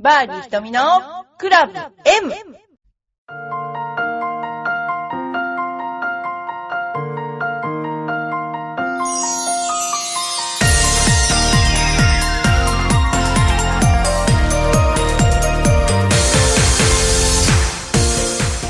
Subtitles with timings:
[0.00, 0.80] バーディー瞳の
[1.38, 2.32] クラブ M!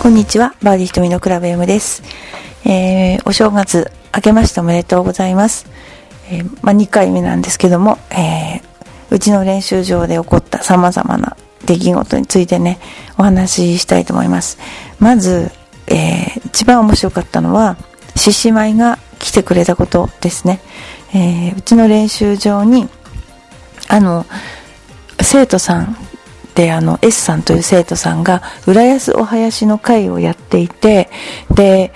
[0.01, 2.03] こんにちは、バーディー瞳のクラブ M です。
[2.65, 5.67] えー、お正月明けましておめでとうございます。
[6.31, 8.68] えーまあ、2回目なんですけども、えー
[9.11, 12.79] うちの練習場で起こった様々な出来事についてね、
[13.19, 14.59] お話ししたいと思います。
[14.99, 15.51] まず、
[15.87, 17.77] えー一番面白かったのは、
[18.17, 20.61] 獅子舞が来てくれたことですね。
[21.15, 22.89] えーうちの練習場に、
[23.89, 24.27] あの、
[25.21, 25.97] 生徒さん
[26.55, 31.09] であの S さんという生徒さんが浦安お囃子の会をやっていて
[31.55, 31.93] で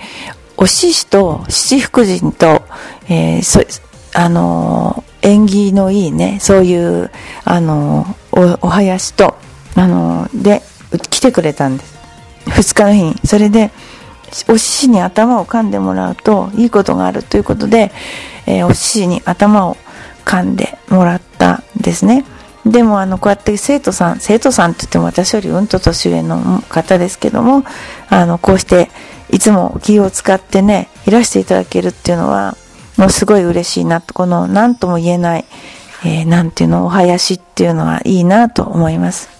[0.55, 2.61] お獅子と七福神と、
[3.09, 3.61] えーそ
[4.13, 7.09] あの縁起のいいねそういう
[7.45, 9.35] あのお囃子と
[9.75, 10.61] あので
[11.09, 11.93] 来てくれたんです。
[12.45, 13.15] 2日の日に。
[13.25, 13.71] それで
[14.47, 17.91] お獅子に頭を噛んでもらうといいことがあるということで、
[18.45, 19.77] えーお獅子に頭を
[20.25, 22.25] 噛んでもらったんですね。
[22.65, 27.65] でもあのこうやって生徒さん生徒さんって言っても私よりうんと年上の方ですけども
[28.09, 28.89] あのこうして
[29.31, 32.55] いつも気を使ってねいらしていただけるっていうのは
[32.97, 35.45] もうすごい嬉しいなとこの何とも言えない、
[36.05, 39.33] えーなんていうのお囃子っていうのはいいなと思います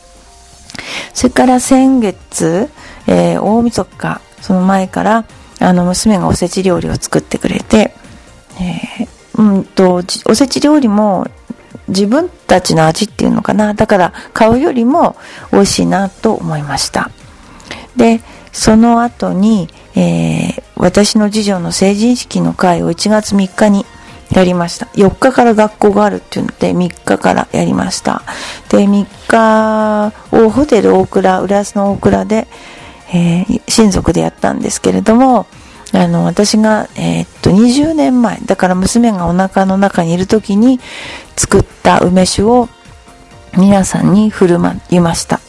[1.14, 2.70] それから先月、
[3.08, 5.26] えー大晦日、その前から、
[5.60, 7.94] あの、娘がおせち料理を作ってくれて、
[8.60, 11.28] えーうんと、おせち料理も
[11.88, 13.74] 自分たちの味っていうのかな。
[13.74, 15.16] だから、買うよりも
[15.52, 17.12] 美味しいなと思いました。
[17.96, 23.86] で、その後に、えー私の次女の成人式の会を1月3日に
[24.32, 24.88] やりました。
[24.88, 28.24] 4日から学校があるっていうので、3日からやりました。
[28.70, 32.48] で、3日をホテル大倉、浦安の大倉で、
[33.14, 35.46] えー親族でやったんですけれども、
[35.94, 40.80] あの、私が、えーっと、20年前、だから娘がお腹の中にいる時に
[41.36, 42.70] 作った梅酒を
[43.58, 45.40] 皆さんに振る舞いました。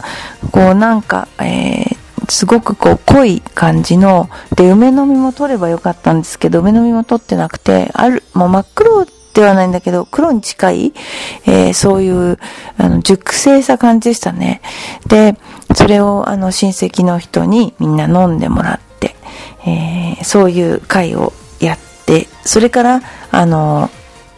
[0.51, 1.94] こうなんか、えー
[2.29, 10.95] すごくこう濃い感じの、で、梅の実も取ればよかったんですけど、梅の実も取ってなくて、ある、もう真っ黒ではないんだけど、黒に近い、
[11.47, 12.39] えーそういう、
[12.79, 14.63] あの、熟成した感じでしたね。
[15.09, 15.37] で、
[15.75, 19.17] それをあの、親戚の人にみんな飲んでもらって、
[19.67, 23.91] えーそういう会をやって、それから、あの、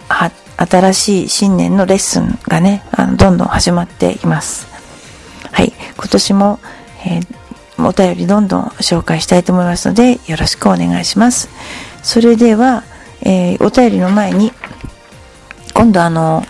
[0.09, 4.67] は、新しい新年のレッスンがね、あの、どんどん始まっています。
[5.53, 5.75] はい。
[5.97, 6.59] 今年も、
[7.05, 7.46] えー
[7.79, 11.49] お便りどんどん紹介したいと思いますので、よろしくお願いします。
[12.03, 12.85] それでは、
[13.23, 14.53] えーお便りの前に、
[15.75, 16.45] 今度あの、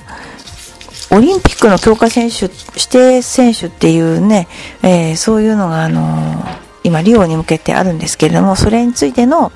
[1.11, 2.45] オリンピックの強化選手、
[2.75, 4.49] 指定選手っていうね、
[4.83, 6.45] えーそういうのがあの、
[6.85, 9.51] 今リオに向けてあるんですけれども、それについての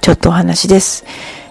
[0.00, 1.04] ちょっとお話です。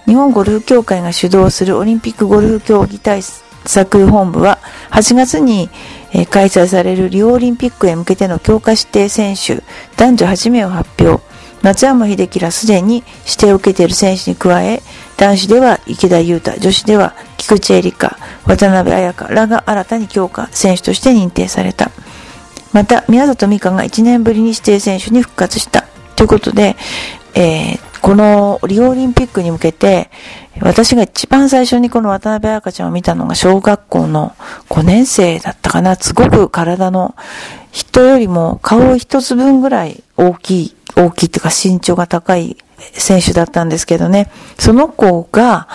[0.05, 4.57] 日本ゴルフ協会が主導するオリンピックゴルフ競技対策本部は
[4.91, 5.69] 8月に
[6.13, 9.63] え開催されるリオオリンピックへ向けての強化指定選手
[9.97, 11.23] 男女8名を発表。
[11.61, 14.81] 松山英樹らすでに指定を受けている選手に加え
[15.17, 21.91] 男子では池田勇太女子では菊池絵里香渡辺彩香らが新たに強化選手として認定された。
[22.73, 25.85] また宮里美香が1年ぶりに指定選手に復活した。
[26.15, 26.75] ということで、
[27.37, 30.09] えーこのリオオリンピックに向けて
[30.61, 34.33] 私が一番最初にこの渡辺彩香ちゃんを見たのが小学校の
[34.69, 35.95] 5年生だったかな。
[35.97, 37.15] すごく体の
[37.71, 42.55] 人よりも顔一つ分ぐらい大きい大きいっていうか身長が高い
[42.93, 44.31] 選手だったんですけどね。
[44.57, 45.67] その子が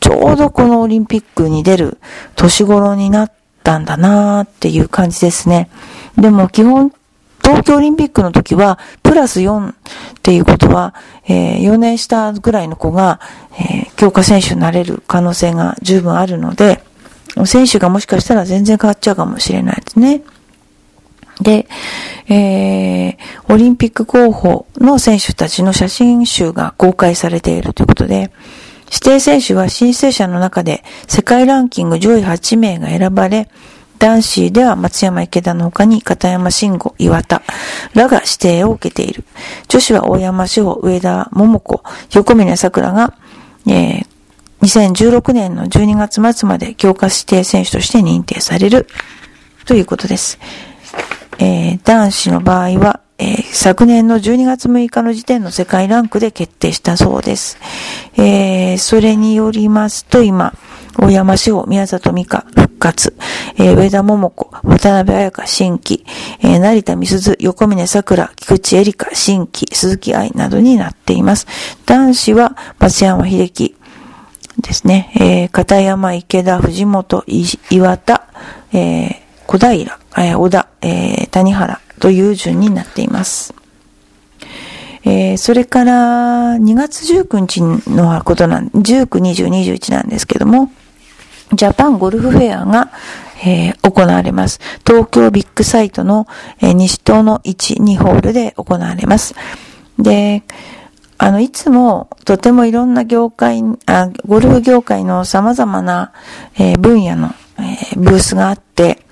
[0.00, 1.98] ちょうどこのオリンピックに出る
[2.34, 3.32] 年頃になっ
[3.62, 5.70] たんだなーっていう感じですね。
[6.18, 6.92] でも基本
[7.50, 9.74] 東京オリンピックの時は、プラス4っ
[10.22, 10.94] ていうことは、
[11.26, 13.20] えー4年下ぐらいの子が、
[13.58, 16.82] えー強化選手になれる可能性が十分あるので、
[17.44, 20.22] 選手がもしかしたら全然変わっちゃうかもしれないですね。
[21.42, 21.66] で、
[22.28, 23.16] えー
[23.52, 28.30] オリンピック候補の選手たちの写真集が公開されているということで、
[28.86, 33.48] 指定選手は申請者の中で世界ランキング上位8名が選ばれ、
[34.00, 37.42] 男子では松山池田の他に片山慎吾、岩田
[37.94, 39.24] らが指定を受けている。
[39.68, 41.82] 女子は大山志保、上田桃子、
[42.14, 43.14] 横峯桜が、
[43.68, 44.06] えー
[44.62, 48.86] 2016年の12月末まで強化指定選手として認定される
[49.64, 50.38] ということです。
[51.38, 57.58] えー男子の場合は、えー昨年の12月6日の時点の世界ランクで決定したそうです。
[58.16, 60.54] えーそれによりますと今、
[61.00, 63.16] 大山志保、宮里美香、復活、
[63.56, 66.04] えー、上田桃子、渡辺彩香、新規、
[66.40, 71.46] えー、成田美鈴、横峰桜、菊池エリカ、新規、鈴木愛などになっています。
[71.86, 73.76] 男子は松山秀樹
[74.60, 77.24] ですね、えー、片山、池田、藤本、
[77.70, 78.28] 岩田、
[78.74, 79.16] えー、
[79.46, 83.54] 小平、えー、小田、えー、谷原という順になっています。
[85.02, 85.92] えー、それから
[86.56, 90.70] 2月19日のことなん、19、20、21なんですけども、
[91.52, 92.90] ジャパンゴルフフェアが、
[93.44, 94.60] えー、行われます。
[94.86, 96.26] 東京ビッグサイトの、
[96.60, 99.34] えー、西東の1、2ホールで行われます。
[99.98, 100.42] で、
[101.18, 106.12] あの、いつもとてもいろんな業界、あゴルフ業界の様々な、
[106.54, 109.04] えー、分野の、え、ブースがあって、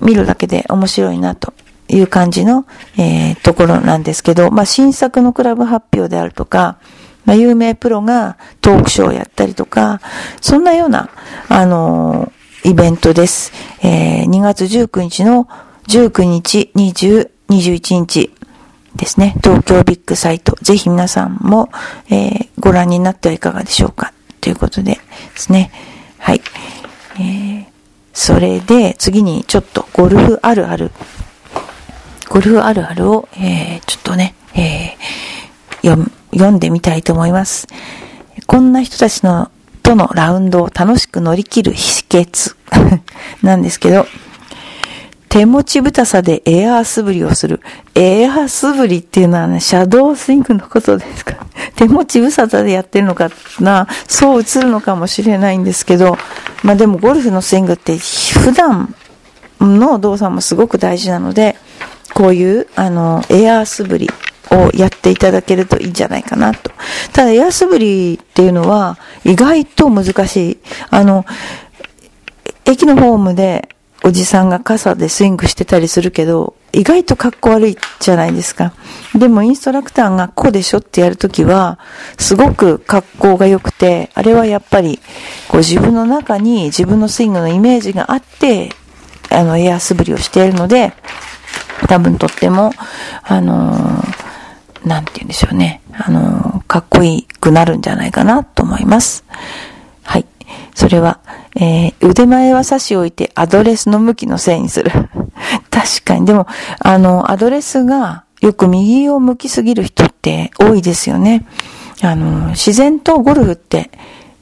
[0.00, 1.52] 見るだけで面白いなと
[1.88, 2.66] いう感じの、
[2.98, 6.78] え、ところなんですけど、まあ、新作のクラブ発表であるとか、
[7.24, 10.00] まあ、有名プロがトークショーをやったりとか、
[10.40, 11.10] そんなような、
[11.48, 13.52] あのー、イベントです。
[13.82, 15.48] えー、2月19日の
[15.88, 18.32] 19日、20、21日
[18.96, 19.34] ですね。
[19.42, 20.56] 東京ビッグサイト。
[20.62, 21.70] ぜひ皆さんも、
[22.08, 24.12] えー、ご覧になってはいかがでしょうか。
[24.40, 25.00] ということでで
[25.36, 25.70] すね。
[26.18, 26.42] はい。
[27.16, 27.64] えー、
[28.12, 30.90] それで、次にちょっとゴルフあるある
[32.28, 37.66] ゴルフあるあるを、えー、ちょっとね、えー、読読んでみたいと思います。
[38.46, 39.50] こんな人たちの、
[39.82, 42.54] とのラウンドを楽しく乗り切る秘訣
[43.42, 44.06] なんですけど、
[45.28, 47.60] 手持ちぶたさでエアー素振りをする。
[47.94, 51.46] エアー素振りっていうのはね、シャドースイングのことですか？
[51.74, 56.18] 手持ちぶささでやってるのかな、そう映るのかもしれないんですけど、
[56.62, 58.94] まあでもゴルフのスイングって普段
[59.58, 61.56] の動作もすごく大事なので、
[62.12, 64.10] こういう、あの、エアー素振り
[64.52, 66.70] をやっていただけるといいんじゃないかなと。
[67.12, 70.58] ただ、エア素振りっていうのは意外と難しい。
[70.90, 71.24] あの、
[72.64, 73.68] 駅のホームで
[74.04, 78.72] おじさんが傘でスイングしてたりするけど、意外と格好悪いじゃないですか。
[79.14, 81.78] でもインストラクターがこうでしょってやるときは、
[82.18, 84.98] すごく格好が良くて、あれはやっぱり、
[85.48, 88.70] こう自分の中に自分のスイングのイメージがあって、
[89.30, 90.92] あの、エア素振りをしているので、
[91.88, 92.72] 多分とっても、
[93.22, 94.21] あのー、
[94.84, 95.80] なんて言うんでしょうね。
[95.92, 99.24] あの、かっこいいくなるんじゃないかなと思います。
[100.02, 100.26] はい。
[100.74, 101.20] それは、
[101.56, 104.90] えー、腕前は差し置いてアドレスの向きのせいにする。
[105.70, 106.26] 確かに。
[106.26, 106.46] でも、
[106.80, 111.44] あの、アドレスがよく右を向きすぎる人って多いですよね。
[112.02, 113.90] あの、自然とゴルフって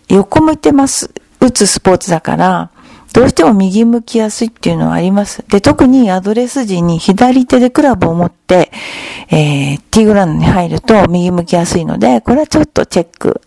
[0.09, 1.11] 横向いてます。
[1.41, 2.71] 打つスポーツだから、
[3.13, 5.45] どうしても右向きやすいっていうのはあります。
[5.49, 8.71] で、特にアドレス時に左手でクラブを持って、
[9.31, 13.41] えー、ティーグラウンドに入ると右向きやすいので、これはちょっとチェック、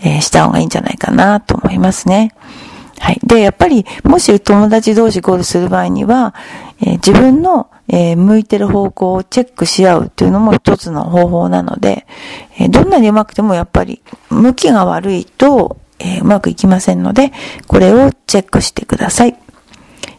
[0.00, 2.34] えー、した方がいいんじゃないかなと思いますね。
[2.98, 3.20] はい。
[3.22, 6.34] で、やっぱり、もし友達同士ゴールする場合には、
[6.80, 12.06] えー、自分の、えー、向いてる方向をチェックし合うっていうのも一つの方法なので、
[12.58, 17.32] えー、どんなに上手くてもやっぱり、向きが悪いと、えー、うまくいきませんので、
[17.66, 19.36] これをチェックしてください。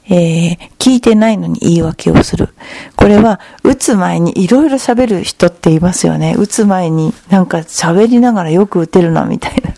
[0.10, 2.50] えー、聞いてないのに言い訳をする。
[2.96, 6.36] これは、打つ前にいろいろ喋る人っていますよね。
[6.38, 9.74] 打つ前になんか喋りながらよく打てるな、みたいな。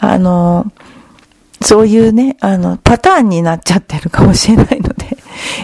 [0.00, 0.70] あの、
[1.60, 5.18] そういうね、あの、パターンになっちゃってるかもしれないので、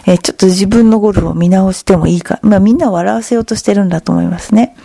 [0.06, 2.38] えー、ちょっと自分のゴルフを見直してもいいか。
[2.42, 4.76] まあみんな笑わせようとしてるんだと思いますね。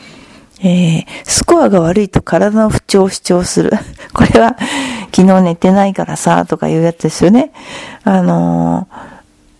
[0.61, 3.71] えー、スコアが悪いと体の不調を主張する。
[4.13, 4.55] これは、
[5.15, 7.51] 昨日寝てないからさ、とかいうやつですよね。
[8.03, 8.87] あの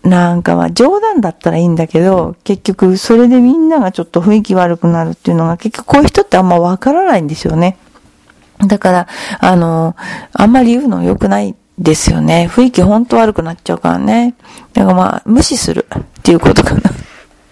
[0.04, 7.76] ー、なんかは冗談だったらいいんだけど、結局それでみんながちょっと雰囲気悪くなるっていうのが結局こういう人ってあんまわからないんですよね。
[8.66, 9.08] だから、
[9.40, 9.96] あのー、
[10.32, 12.48] あんまり言うの良くないですよね。
[12.50, 14.34] 雰囲気ほんと悪くなっちゃうからね。
[14.72, 16.80] だからまあ、無視するっていうことかな。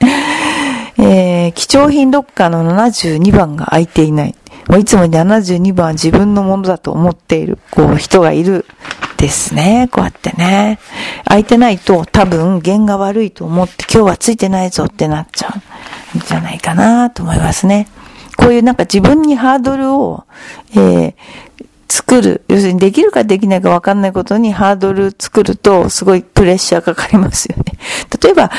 [0.98, 4.34] えー、貴重品ロッカーの72番が空いていない。
[4.68, 8.64] もういつも72番は自分のものだと思っている、こう、人がいる
[9.16, 9.88] ですね。
[9.90, 10.78] こうやってね。
[11.24, 15.54] 空いてないと多分弦が悪いと思って今日はついてないぞってなっちゃ
[16.14, 17.88] うんじゃないかなと思いますね。
[18.36, 20.24] こういうなんか自分にハードルを、
[20.72, 21.14] えー、
[21.88, 22.42] 作る。
[22.48, 27.64] 要するにできるかできないかわかんないことにハードル作るとすごいプレッシャーかかりますよね。
[28.20, 28.50] 例えば、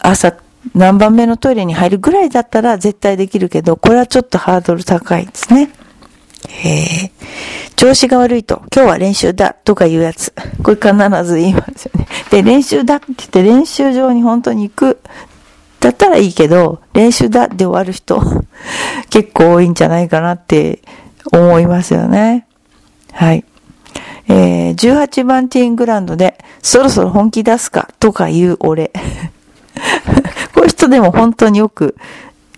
[0.00, 0.32] 朝
[0.74, 5.70] 何番目のトイレに入るぐらいだったら絶対できるけど、これはちょっとハードル高いですね。
[6.64, 10.32] えー、調子が悪いと、今日は練習だとかいうやつ。
[10.62, 12.08] これ必ず言いますよね。
[12.30, 15.00] で、練習だって言って練習場に本当に行く。
[15.80, 18.20] だったらいいけど、練習だで終わる人、
[19.10, 20.80] 結構多いんじゃないかなって
[21.32, 22.46] 思いますよね。
[23.12, 23.44] はい。
[24.28, 28.92] えー、18番ティーングランドで、そろそろ本気出すかとか言う俺。
[30.78, 31.96] こういう人でも本当によく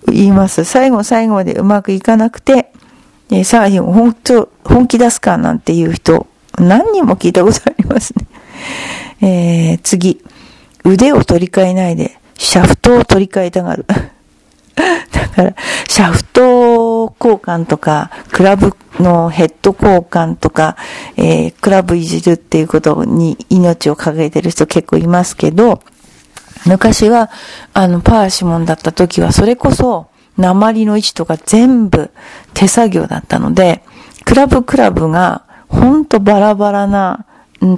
[0.06, 0.64] 言います。
[0.64, 2.70] 最後最後までうまくいかなくて、
[3.30, 6.26] えー、さあ、本当、本気出すかなんていう人、
[6.58, 8.26] 何人も聞いたことありますね。
[9.22, 10.22] えー、次。
[10.84, 13.86] 腕を取り替えないで、シャフトを取り替えたがる。
[14.76, 15.54] だから、
[15.88, 20.76] シャフト交換とか、クラブのヘッド交換とか、
[21.16, 25.80] えー、クラブいじるっていうことに命をかけてる人結構いますけど、
[26.66, 27.30] 昔は、
[27.72, 32.10] あの、パーシモンだった時は、それこそ、鉛の位置とか全部
[32.54, 33.82] 手作業だったので、
[34.24, 37.26] クラブクラブが、ほんとバラバラな、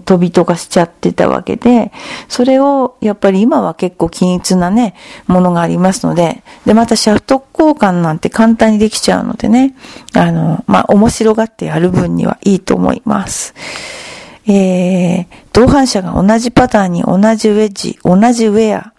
[0.04, 1.90] 飛びとかしちゃってたわけで、
[2.28, 4.94] それを、やっぱり今は結構均一なね、
[5.26, 9.74] ものがありますので、で、またシャフト交換なんて簡単にできちゃうのでね、
[10.14, 13.54] あの、まあ、面白がってやる分にはいいと思います。
[14.46, 18.92] えー、同伴者が同じパターンに同じウェッジ、同じウェア。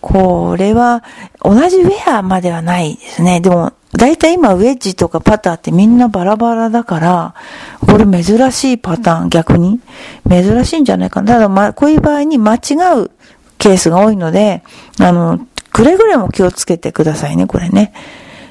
[0.00, 1.02] これは、
[1.40, 3.40] 同じウェアまではないですね。
[3.40, 7.34] でも、だいたい今ウェッジとかパターってみんなバラバラだから、
[7.80, 9.80] これ珍しいパターン、逆に。
[10.28, 11.34] 珍しいんじゃないかな。
[11.34, 12.58] ただ、ま、こういう場合に間違
[13.00, 13.10] う
[13.56, 14.62] ケースが多いので、
[15.00, 17.92] あの、くれぐれも気をつけてくださいね、これね。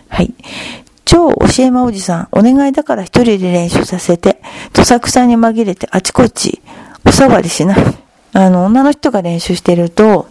[0.10, 0.34] はい。
[1.14, 4.42] 超教えまおじさん、お願いだから一人で練習させて、
[4.74, 6.64] どさくさに紛れてあちこち、
[7.06, 7.78] お触りしない。
[8.34, 10.28] あの、女の人が練習してると、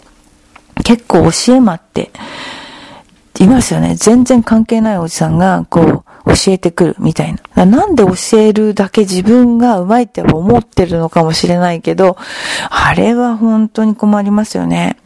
[0.84, 2.10] 結構教えまって、
[3.38, 3.94] いますよね。
[3.94, 7.64] 全然関係ないおじさんが、こう、教えてくるみたいな。
[7.64, 12.16] なんで教えるだけ自分がうまいって思ってるのかもしれないけど、
[12.70, 14.96] あれは本当に困りますよね。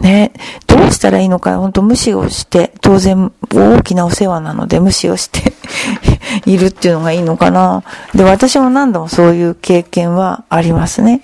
[0.00, 0.32] ね、
[0.66, 5.52] どうしたらいいのか、本当無視をして、当然大きなお世話なので無視をして
[6.46, 7.82] いるっていうのがいいのかな。
[8.14, 11.20] で、私も何度もそういう経験はありますね。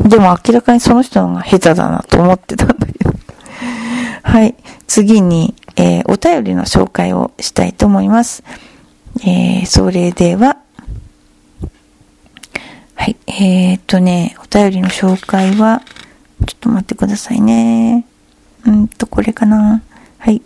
[0.00, 3.12] でも明らかにその人のが下手だなと思ってたんだけど。
[4.22, 4.54] はい。
[4.86, 8.42] 次に、えー、お便りの紹介をしたいと思います。
[9.22, 10.56] えー、それでは、
[12.94, 13.16] はい。
[13.26, 15.82] えー、っとね、お便りの紹介は、
[16.46, 18.04] ちょっと待ってくださいね。
[18.66, 19.82] うんと、これかな。
[20.18, 20.42] はい。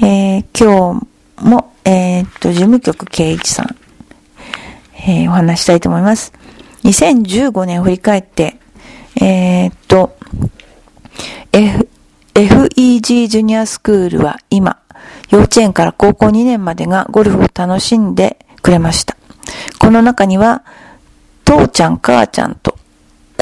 [0.00, 1.00] えー、今
[1.38, 3.76] 日も、えー、っと、事務局圭一さん、
[5.06, 6.32] えー、お話したいと思います。
[6.84, 8.56] 2015年を振り返って、
[9.20, 10.16] えー、っと、
[11.52, 11.88] F、
[12.34, 14.78] FEG ジュニアスクールは今、
[15.30, 19.16] 幼稚園から高校2年までがゴルフを楽しんでくれました。
[19.78, 20.64] この中には、
[21.44, 22.71] 父ちゃん、母ちゃんと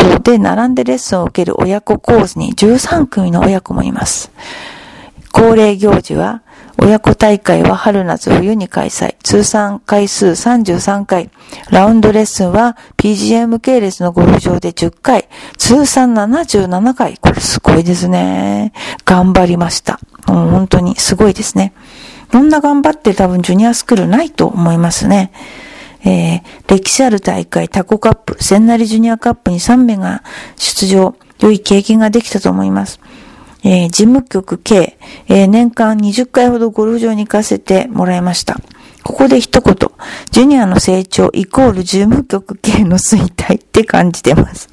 [0.01, 4.31] 校で並んでレッスンを受ける親子講師に13組の親子もいます。
[5.33, 6.43] 恒例行事は、
[6.83, 9.15] 親子大会は春夏冬に開催。
[9.23, 11.31] 通算回数33回。
[11.71, 15.29] ラウンドレッスンは PGM 系列のゴルフ場で10回。
[15.59, 17.19] 通算77回。
[17.21, 18.73] これすごいですね。
[19.05, 20.01] 頑張りました。
[20.27, 21.75] もう本当にすごいですね。
[22.33, 25.33] こんな頑張って多分ジュニアスクールないと思いますね。
[26.05, 30.23] えー、歴史ある大会タコカップ、千成ジュニアカップに3名が
[30.57, 33.01] 出場、良い経験ができたと思います。
[33.63, 38.59] えー、事務局計、えー、年間20回ほどゴルフ場に行かせてもらいました。
[39.03, 39.75] ここで一言、
[40.31, 44.69] ジュニアの成長イコール事務局系の衰退って感じてます。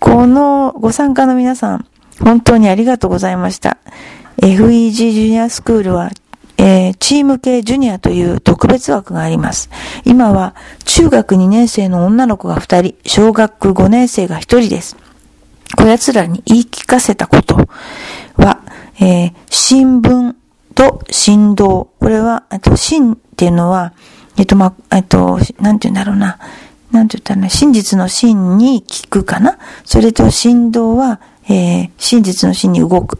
[0.00, 1.86] このご参加の皆さん、
[2.20, 3.78] 本当にありがとうございました。
[4.40, 6.10] FEG ジュニアスクールは
[6.58, 9.70] えー、チーム系ジュニアという特別枠があります。
[10.04, 14.96] 今は中学2年生の女の子が2人、小学5年生が1人です。
[15.76, 17.56] こやつらに言い聞かせたこと
[18.36, 18.60] は、
[19.00, 20.34] えー、新聞
[20.74, 21.90] と振動。
[21.98, 23.92] これは、えっと、新っていうのは、
[24.36, 26.38] えっと、ま、えっと、なんて言うんだろうな。
[26.92, 29.58] なんて言ったらね、真実の真に聞くかな。
[29.84, 33.18] それと振動は、えー、真実の真に動く。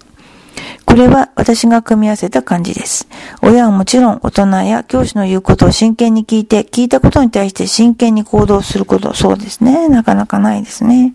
[0.97, 3.07] これは私が組み合わせた感じです。
[3.43, 9.89] 親はもちろん大人や教師の言うことを真剣に聞いて、聞いたことに対して真剣に行動すること、そうですね。
[9.91, 11.13] なかなかないですね。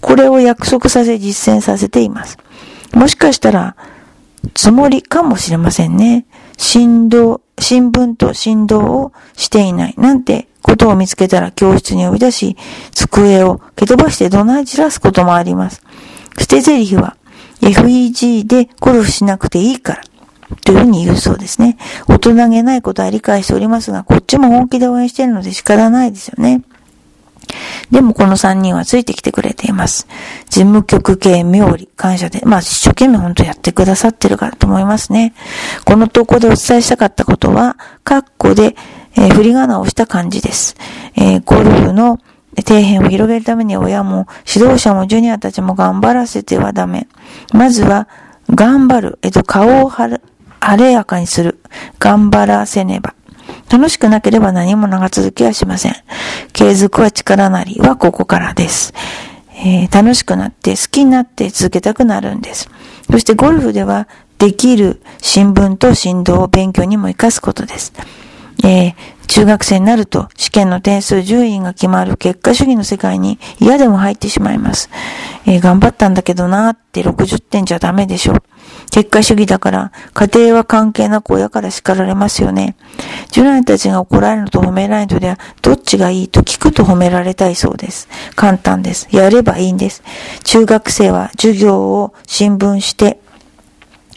[0.00, 2.38] これを約束させ実践させています。
[2.94, 3.74] もしかしたら、
[4.54, 6.24] つもりかもしれませんね。
[6.56, 9.94] 振動、新聞と振動をしていない。
[9.98, 12.56] なんてことを見つけたら教室に呼び出し、
[12.92, 15.82] 机を蹴飛ばして怒鳴り散らすこともあります。
[16.38, 17.16] 捨て台詞は、
[17.62, 20.02] FEG でゴルフしなくていいから。
[20.64, 21.78] というふうに言うそうですね。
[22.08, 26.62] 大人げないことは理解しておりますが、こっちも本気で応援してるので仕方ないですよね。
[27.90, 30.06] でもこの3人はついてきてくれています。
[30.48, 35.34] 事務局系妙理、感謝で、まあ一生懸命本当やってくださってるからと思いますね。
[35.84, 38.76] この投稿でお伝えしたかったことは、カッコで、
[39.16, 40.76] えー、振り仮名をした感じです。
[41.16, 42.18] えー、ゴルフの
[42.56, 47.08] 底辺を広げるために親も指導者もジュニアたちも頑張らせてはダメ。
[47.52, 48.08] まずは、
[48.50, 49.18] 頑張る。
[49.22, 50.20] えっと、顔を晴
[50.76, 51.60] れやかにする。
[51.98, 53.14] 頑張らせねば。
[53.70, 55.94] 楽しくなければ何も長続きはしません。
[56.52, 58.92] 継続は力なりはここからです。
[59.64, 62.68] えー、楽しくなって好きになって続けたくなるんです。
[63.10, 67.92] そしてゴルフではできる新聞と振動を勉強にも活かすことです。
[68.64, 68.94] えー、
[69.26, 74.90] 中学生になると試験の点数順位が決まる結果主義の世界に嫌でも入ってしまいます。
[75.46, 78.34] えー、頑張ったんだけどなーって60点じゃダメでしょ。
[78.90, 82.76] 結果主義だから、家庭は関係なく親から叱られますよね。
[83.30, 88.08] ジュラたちが怒られるのと褒められるのでは、どっちがいいと聞くと褒められたいそうです。
[88.36, 89.08] 簡単です。
[89.10, 90.02] やればいいんです。
[90.44, 93.21] 中学生は授業を新聞して、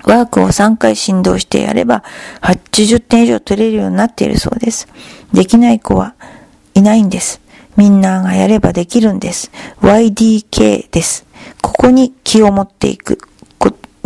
[0.06, 2.04] ワークを3回振動してやれば
[2.42, 4.88] 80点以上取れるようになっているそうです。
[5.34, 6.14] できない子は
[6.74, 7.42] いないんです。
[7.76, 9.52] みんながやればできるんです。
[9.82, 11.26] YDK です。
[11.62, 13.20] ここに気を持っていく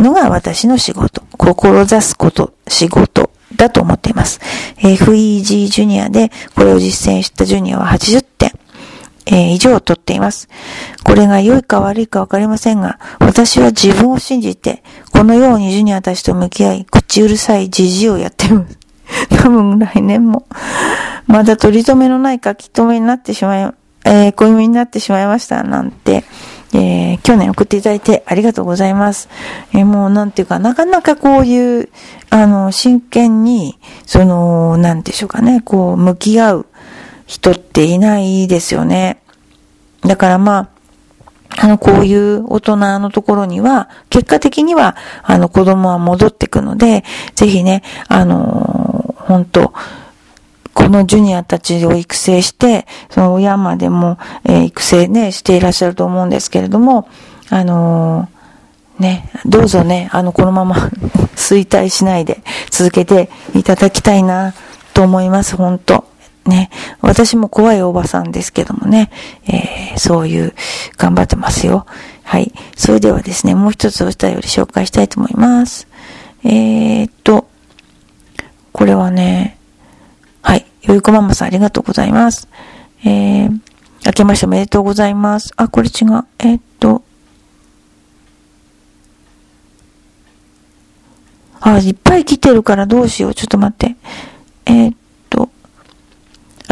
[0.02, 1.22] のが私の仕事。
[1.36, 4.40] 志すこと、仕事だと思っています。
[4.78, 8.52] FEG ジュニアでこれを実践したジュニアは80点。
[9.26, 10.48] えー、以上取っています。
[11.04, 18.78] これが良いか悪いかわかりませんが、私は自分を信じて、このようにジュニアたちと向き合い、口うるさいじじをやっています。
[19.42, 20.46] 多分来年も、
[21.26, 23.74] まだ取り留めのない書き留めになってしまい、
[24.04, 26.24] えー、小読みになってしまいました、なんて、
[26.72, 29.28] えー、去年送っていただいてありがとうございます。
[29.72, 31.88] えー、もうなんていうか、なかなかこういう、
[32.30, 36.66] あの、真剣に、その、なんでしょうかね、こう、向き合う
[37.30, 39.22] 人っていないですよね。
[40.02, 40.68] だからま
[41.56, 47.04] あ、あの、こういう大人のところには、結果的には、あの、子供は戻ってくので、
[47.36, 49.72] ぜひね、あのー、本当
[50.74, 57.08] このジュニアたちを育成して、その親までも、えー、育成ね、していらっしゃると思うんですけれども、
[57.48, 60.74] あのー、ね、どうぞね、あの、このまま
[61.36, 64.52] 衰退しないで続けていただきたいな
[64.94, 66.09] と思います、本当
[66.50, 66.70] ね。
[67.00, 69.10] 私も怖いおばさんですけどもね、
[69.46, 70.54] えー、そういう、
[70.98, 71.86] 頑張ってますよ。
[72.24, 72.52] はい。
[72.76, 75.88] それではですね、もう一つお便り紹介したいと思います。
[76.44, 77.48] えー、っと、
[78.72, 79.56] これはね、
[80.42, 80.66] はい。
[80.82, 82.48] よいこママさんありがとうございます。
[83.04, 83.60] えー、
[84.04, 85.52] 明けましておめでとうございます。
[85.56, 86.24] あ、これ違う。
[86.38, 87.02] えー、っと、
[91.60, 93.34] あ、いっぱい来てるからどうしよう。
[93.34, 93.96] ちょっと待って。
[94.66, 94.96] えー、っ、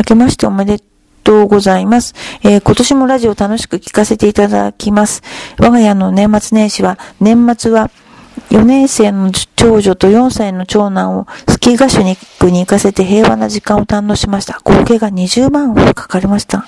[0.09, 0.81] けましておめで
[1.23, 2.15] とうございます。
[2.43, 5.23] えー、今年もラジオ楽しく聞かせていただきます。
[5.59, 7.91] 我が家の年末年始は、年末は、
[8.51, 14.61] 4年生の長女と4歳の長男をスキー合宿に行かせて平和な時間を堪能しました。
[14.63, 16.65] 合計が20万ほどかかりました。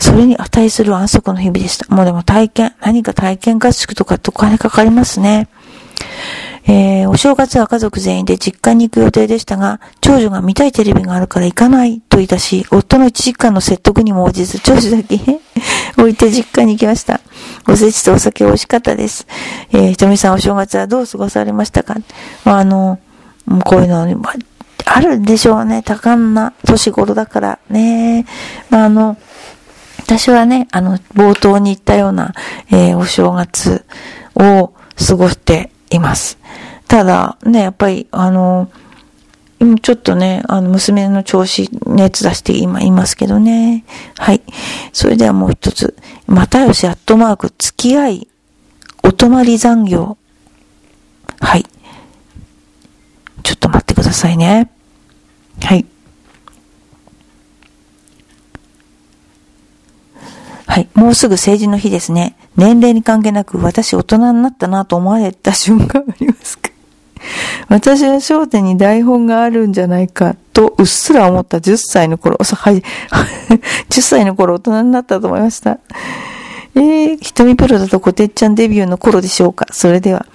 [0.00, 1.94] それに値する安息の日々でした。
[1.94, 5.48] もうでも体験、何か体験合宿とかってお金かかりますね。
[6.66, 15.18] えー、お正月は家族全員で実家に行く予定でしたが、長女が見たいテレビがあるから行かないと言い出し、夫の一時間の説得にも応じず、長女だけ
[15.98, 17.20] 置いて実家に行きました。
[17.68, 19.26] おせちとお酒美味しかったです。
[19.72, 21.96] えー、ひとみさんお正月はどう過ごされましたか？
[22.44, 22.98] まあ、あの、
[23.64, 24.34] こういうの、まあ、
[24.84, 25.82] あるんでしょうね。
[25.82, 28.24] 多感な年頃だからね。
[28.70, 29.16] まあ、あの、
[29.98, 32.34] 私はね、あの、冒頭に言ったような、
[32.70, 33.84] えー、お正月
[34.34, 34.72] を
[35.06, 36.38] 過ごしています。
[36.92, 38.70] ただ、ね、やっぱり、あの、
[39.80, 43.86] ちょっとね、あの、娘の調子、熱出して今いますけどね。
[44.18, 44.42] はい。
[44.92, 45.96] それではもう一つ。
[46.26, 48.28] またよしアットマーク、付き合い、
[49.02, 50.18] お泊まり残業。
[51.40, 51.64] はい。
[53.42, 54.70] ちょっと待ってくださいね。
[55.62, 55.86] はい。
[60.66, 60.90] はい。
[60.92, 62.36] もうすぐ成人の日ですね。
[62.56, 66.70] 年齢に関係なく私大人になったなと思われた瞬間ありますか？
[67.68, 72.82] 私は焦点に台本があるんじゃないかとうっすら思った10歳の頃、はい、
[73.90, 75.78] 10歳の頃大人になったと思いました。
[76.74, 80.26] えー、瞳プロだとコテッちゃんデビューの頃でしょうかそれでは。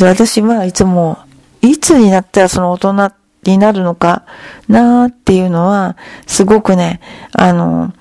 [0.00, 1.18] 私はいつも、
[1.62, 3.12] いつになったらその大人
[3.44, 4.24] になるのか
[4.68, 5.96] なーっていうのは、
[6.26, 7.00] すごくね、
[7.32, 7.92] あの、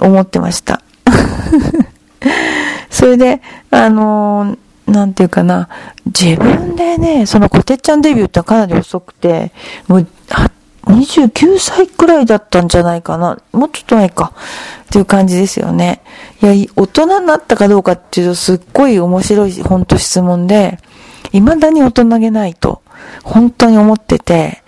[0.00, 0.82] 思ってました。
[2.90, 3.40] それで、
[3.70, 5.68] あのなんていうかな、
[6.06, 9.52] 自分でね、そのコテッちゃんデビューってかなり遅くて、
[9.86, 10.06] もう、
[10.86, 13.38] 29歳くらいだったんじゃないかな。
[13.52, 14.32] もうちょっと前か。
[14.90, 16.02] っていう感じですよね。
[16.42, 20.78] いや、大人になったかどうかっていうとすっごい面白い、ほんと質問で、
[21.32, 22.82] 未だに大人げないと、
[23.22, 24.62] 本当に思ってて、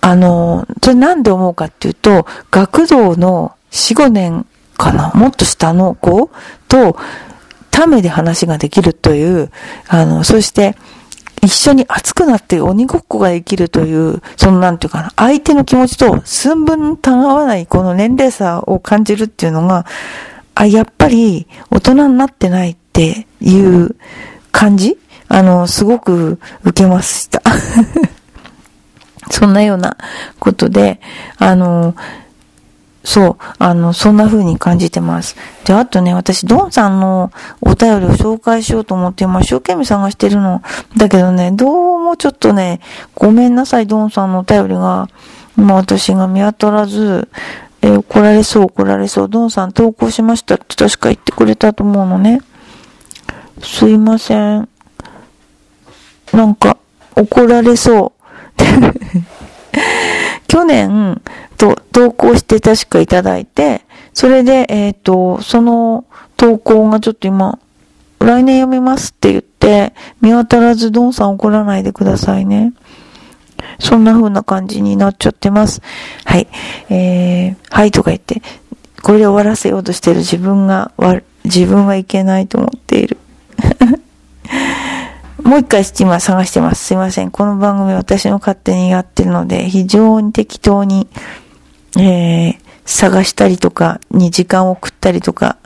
[0.00, 6.30] あの、それなんで思うかっていうと、学童の4、5年かな、もっと下の子
[6.68, 6.96] と、
[7.72, 9.50] ためで話ができるという、
[9.88, 10.76] あの、そして、
[11.42, 19.84] 一緒に熱くなって鬼ごっこができるという、そのなんていうかな、相手の気持ちと寸分たがわないこの年齢差を感じるっていうのが、
[20.54, 23.96] あ、やっぱり大人になってないっていう
[24.52, 27.42] 感じあの、すごく受けました。
[29.30, 29.96] そんなような
[30.38, 31.00] ことで、
[31.38, 31.96] あの、
[33.04, 35.36] そう、あの、そんな風に感じてます。
[35.64, 40.62] で、あとね、私、ドンさんのお便りを紹介しようと思って、今、一生懸命探してるの。
[40.96, 42.80] だけどね、どうもちょっとね、
[43.14, 45.08] ごめんなさい、ドンさんのお便りが、
[45.58, 47.28] 今私が見当たらず、
[47.82, 49.28] え怒られそう、怒られそう。
[49.28, 52.40] ドンさん投稿しましたって確か言ってくれたと思うのね。
[53.60, 54.68] すいません。
[56.32, 56.76] なんか、
[57.16, 58.22] 怒られそう。
[60.52, 61.22] 去年、
[61.56, 66.04] と、投稿して確かいただいて、それで、えっ、ー、と、その
[66.36, 67.58] 投稿がちょっと今、
[68.18, 72.74] 来年読みますって言って、見当たらずドンさん怒らないでくださいね。
[73.78, 75.80] そんな風な感じになっちゃってます。
[76.26, 76.46] はい。
[76.90, 78.42] えー、はいとか言って、
[79.02, 80.92] これで終わらせようとしてる自分が、
[81.44, 83.16] 自分はいけないと思っている。
[85.52, 86.82] もう一回今探してます。
[86.82, 87.30] すいません。
[87.30, 91.06] この番組私の勝手にやってるので、非常に適当に、
[91.98, 95.58] えー、探したりとかに時間を送ったりとか、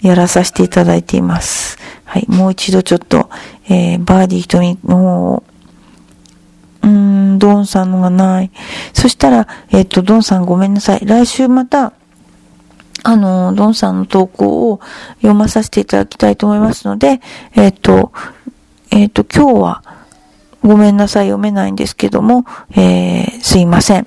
[0.00, 1.76] やらさせていただいています。
[2.06, 2.26] はい。
[2.26, 3.28] もう一度ちょっと、
[3.68, 5.44] えー、バーディー瞳の方を、
[6.82, 6.88] うー
[7.34, 8.50] ん、ドンさんのがない。
[8.94, 11.04] そしたら、えっ、ー、と、ドンさんごめんなさい。
[11.04, 11.92] 来週また、
[13.02, 14.80] あの、ドンさんの投稿を
[15.16, 17.20] 読まさせていただきたいと思いますので、
[17.54, 18.10] えっ、ー、と、
[18.94, 19.82] えっ、ー、と、今日は
[20.62, 24.06] ごめんなさい、読めないんですけども、えー、すいません。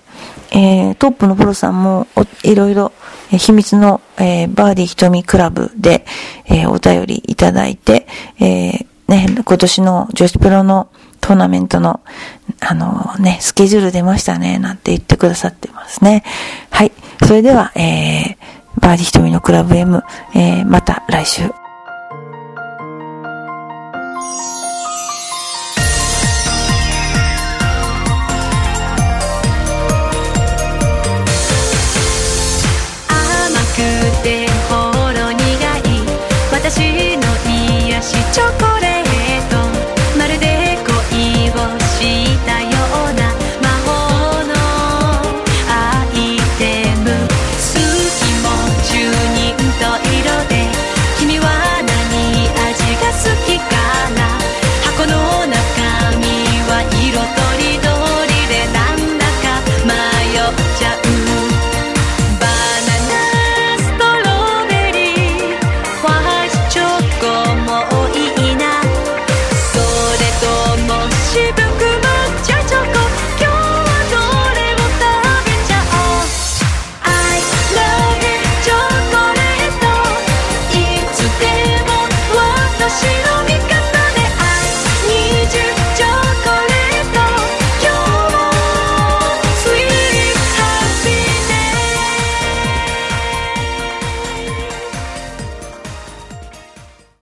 [0.52, 2.08] えー、トップのプロさんも
[2.44, 2.94] いろいろ、
[3.32, 6.06] え、秘密の、えー、バーディー瞳クラブで、
[6.46, 8.08] え、お便りいただいて、
[8.40, 10.88] え、ね、今年の女子プロの
[11.20, 12.00] トーナメントの、
[12.62, 16.24] あのね、スケジュール出ましたね、なんて言ってくださってますね。
[16.72, 16.94] はい。
[17.26, 18.38] それでは、え、
[18.80, 20.02] バーディー瞳のクラブ M、
[20.34, 21.52] え、また来週。